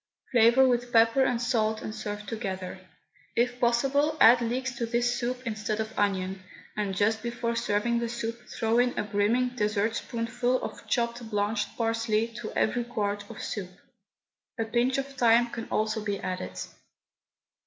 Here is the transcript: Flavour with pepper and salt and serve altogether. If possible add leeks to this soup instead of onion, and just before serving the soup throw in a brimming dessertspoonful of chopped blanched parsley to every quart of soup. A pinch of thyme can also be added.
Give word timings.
Flavour 0.31 0.67
with 0.67 0.91
pepper 0.91 1.23
and 1.23 1.39
salt 1.39 1.83
and 1.83 1.93
serve 1.93 2.21
altogether. 2.21 2.79
If 3.35 3.59
possible 3.59 4.17
add 4.19 4.41
leeks 4.41 4.73
to 4.77 4.87
this 4.87 5.15
soup 5.15 5.45
instead 5.45 5.79
of 5.79 5.93
onion, 5.95 6.41
and 6.75 6.95
just 6.95 7.21
before 7.21 7.55
serving 7.55 7.99
the 7.99 8.09
soup 8.09 8.47
throw 8.49 8.79
in 8.79 8.97
a 8.97 9.03
brimming 9.03 9.49
dessertspoonful 9.49 10.63
of 10.63 10.87
chopped 10.87 11.29
blanched 11.29 11.77
parsley 11.77 12.29
to 12.37 12.51
every 12.53 12.83
quart 12.83 13.29
of 13.29 13.43
soup. 13.43 13.69
A 14.57 14.65
pinch 14.65 14.97
of 14.97 15.05
thyme 15.05 15.51
can 15.51 15.65
also 15.69 16.03
be 16.03 16.19
added. 16.19 16.57